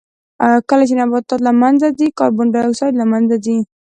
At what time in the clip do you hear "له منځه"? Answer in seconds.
1.47-1.87, 3.01-3.35